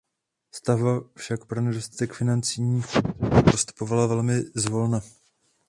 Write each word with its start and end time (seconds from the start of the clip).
Stavba 0.51 1.01
však 1.15 1.45
pro 1.45 1.61
nedostatek 1.61 2.13
finančních 2.13 2.81
prostředků 2.85 3.51
postupovala 3.51 4.07
velmi 4.07 4.41
zvolna. 4.55 5.01